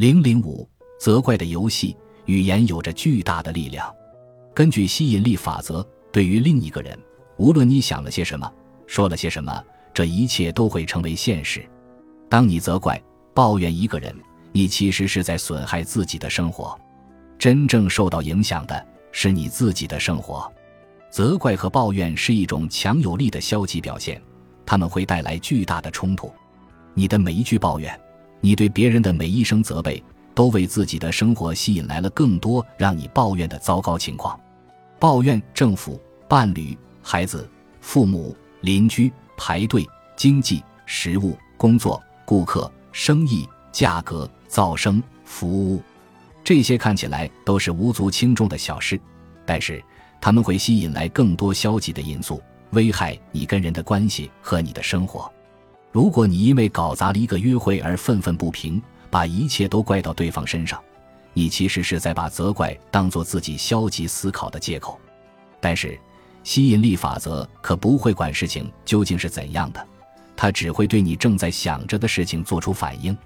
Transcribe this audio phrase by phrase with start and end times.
[0.00, 0.66] 零零五，
[0.98, 1.94] 责怪的游戏，
[2.24, 3.94] 语言有着巨大的力量。
[4.54, 6.98] 根据吸引力法则，对于另一个人，
[7.36, 8.50] 无论你想了些什么，
[8.86, 11.68] 说了些什么，这一切都会成为现实。
[12.30, 12.98] 当你责怪、
[13.34, 14.16] 抱怨一个人，
[14.52, 16.80] 你其实是在损害自己的生活。
[17.38, 20.50] 真正受到影响的是你自己的生活。
[21.10, 24.18] 责怪和抱怨是一种强有力的消极表现，
[24.64, 26.32] 他们会带来巨大的冲突。
[26.94, 28.00] 你的每一句抱怨，
[28.40, 30.02] 你对别人的每一声责备，
[30.34, 34.38] 都为自己的生活吸引来了更多让你抱怨的糟糕情况。
[34.98, 37.48] 抱怨政府、伴侣、孩子、
[37.80, 39.86] 父母、邻居、排队、
[40.16, 45.82] 经济、食物、工作、顾客、生意、价格、噪声、服务，
[46.42, 49.00] 这些看起来都是无足轻重的小事，
[49.44, 49.82] 但是。
[50.22, 55.32] 他们会吸引来更多消极的因素，危害你跟人的关系和你的生活。
[55.92, 60.80] 如果你因为搞砸了一个约会而愤愤不平，把一切都怪到对方身上，
[61.34, 65.00] 你其实是在把责怪当做自己消极思考的借口。
[65.60, 65.98] 但是，
[66.44, 69.84] 吸引力法则可不会管事情究竟是怎样的，
[70.36, 73.16] 它只会对你正在想着的事情做出反应。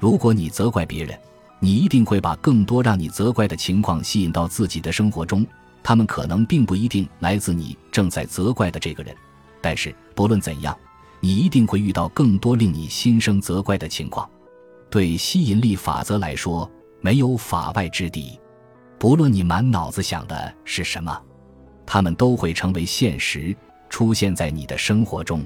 [0.00, 1.18] 如果你责怪别人，
[1.60, 5.46] 你一定会把更多让你责怪的情况吸引到自己的生活中。
[5.82, 9.14] 他们可能并不一定来自你正在责怪的这个人，
[9.60, 10.76] 但是不论怎样，
[11.20, 14.28] 你一定会遇到更多令你心生责怪的情况。
[14.90, 18.38] 对吸引力法则来说，没有法外之地。
[18.98, 21.20] 不论你满脑子想的是什么，
[21.86, 23.54] 他们都会成为现实，
[23.88, 25.44] 出现在你的生活中。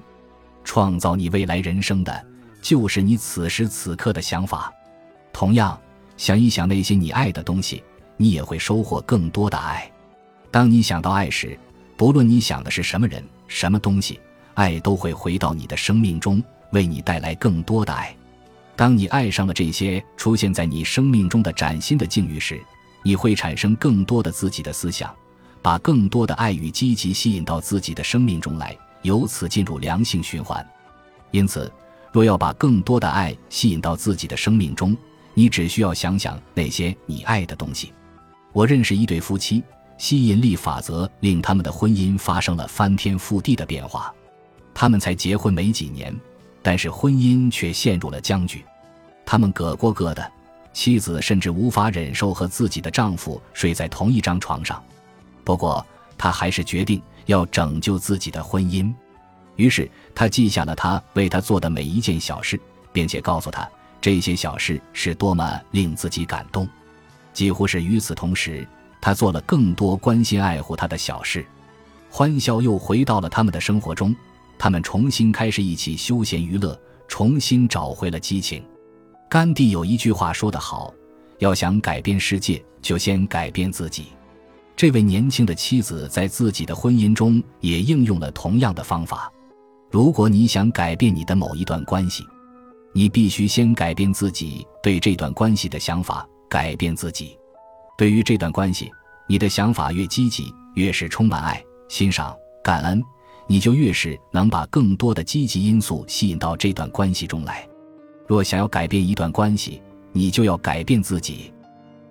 [0.65, 2.25] 创造你未来人生的，
[2.61, 4.73] 就是你此时此刻的想法。
[5.33, 5.79] 同样，
[6.17, 7.83] 想一想那些你爱的东西，
[8.17, 9.91] 你也会收获更多的爱。
[10.53, 11.59] 当你想到爱时，
[11.97, 14.21] 不论你想的是什么人、什么东西，
[14.55, 18.15] 爱都会回到你的生命中，为你带来更多的爱。
[18.75, 22.61] 当你爱上了这些出现在你生命中的崭新的境遇时，
[23.03, 25.15] 你会产生更多的自己的思想，
[25.61, 30.67] 把更多的爱与积极吸引到自己的生命中来，由此进入良性循环。
[31.31, 31.71] 因此，
[32.11, 34.97] 若要把更多的爱吸引到自己的生命中，
[35.35, 37.93] 你只需要想想那些你爱的东西。
[38.53, 39.63] 我认识一对夫妻。
[39.99, 44.13] 吸引力法则令他们的婚姻发生了翻天覆地的变化。
[44.83, 46.13] 他们才结婚没几年，
[46.61, 48.65] 但是婚姻却陷入了僵局。
[49.25, 50.33] 他们各过各的，
[50.73, 54.83] 妻子甚至无法忍受和自己的丈夫睡在同一张床上。
[55.45, 55.87] 不过，
[56.19, 58.93] 她还是决定要拯救自己的婚姻。
[59.55, 62.61] 于是，她记下了他为她做的每一件小事，
[62.93, 66.69] 并且告诉他这些小事是多么令自己感动。
[67.33, 68.67] 几乎是与此同时。
[69.01, 71.47] 他做了更多关心爱护他的小事，
[72.11, 74.13] 欢笑又回到了他们的生活中。
[74.63, 78.63] 他们重新开始一起休闲娱乐，重新找回了激情。
[79.29, 80.95] 甘地有一句话说得好
[81.43, 84.13] ：“要想改变世界，就先改变自己。”
[84.77, 89.29] 这位年轻的妻子在自己的婚姻中也应用了同样的方法。
[89.91, 92.25] 如果你想改变你的某一段关系，
[92.93, 97.37] 你必须先改变自己对这段关系的想法，改变自己。
[97.99, 98.89] 对于这段关系，
[99.27, 103.03] 你的想法越积极，越是充满爱、欣赏、感恩，
[103.53, 107.69] 你就越是能把更多的积极因素吸引到这段关系中来。
[108.27, 111.53] 若想要改变一段关系，你就要改变自己。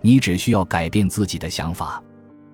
[0.01, 1.99] 你只需要改变自己的想法，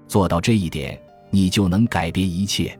[0.07, 0.97] 做到这一点，
[1.29, 2.79] 你就能改变一切。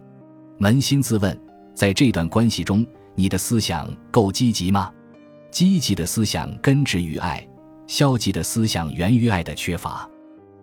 [0.61, 1.37] 扪心自问，
[1.73, 4.89] 在这段关系中，你的思想够积极吗？
[5.51, 7.45] 积极的思想根植于爱，
[7.85, 10.09] 消极的思想源于爱的缺乏。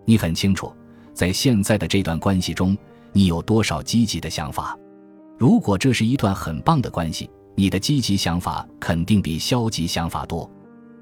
[0.07, 0.73] 你很清楚，
[1.13, 2.75] 在现在的这段关系中，
[3.13, 4.75] 你有多少积极的想法？
[5.37, 10.49] 如果这是一段很棒的关系，你的积极想法肯定比消极想法多。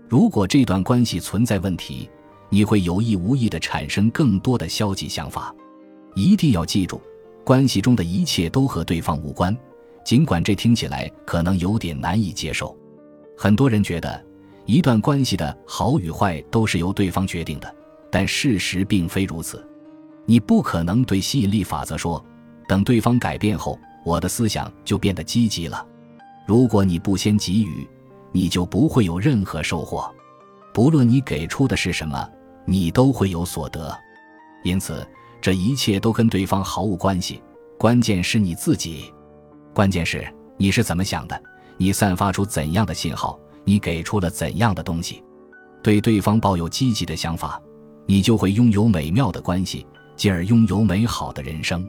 [0.09, 2.09] 如果这段关系存在问题，
[2.49, 5.55] 你会有意无意地产生更多的消极想法。
[6.15, 7.01] 一定要记住，
[7.45, 9.57] 关系中的一切都和对方无关，
[10.05, 12.77] 尽管这听起来可能有点难以接受。
[13.37, 14.23] 很多人觉得，
[14.67, 17.75] 一段关系的好与坏都是由对方决定的。
[18.11, 19.67] 但事实并非如此，
[20.27, 22.23] 你不可能对吸引力法则说
[22.69, 25.87] ：“等对方改变后，我的思想就变得积极了。”
[26.47, 27.89] 如果你不先给予，
[28.33, 30.13] 你就不会有任何收获。
[30.75, 32.29] 不论你给出的是什么，
[32.67, 33.97] 你都会有所得。
[34.65, 35.07] 因此，
[35.41, 37.43] 这一切都跟对方毫无关系，
[37.79, 39.13] 关键是你自己。
[39.73, 40.27] 关键是
[40.57, 41.43] 你是怎么想的，
[41.77, 45.23] 你散发出怎样的信号，你给出了怎样的东西。
[45.83, 47.61] 对对方抱有积极的想法。
[48.05, 51.89] 你就会拥有美妙的关系，进而拥有美好的人生。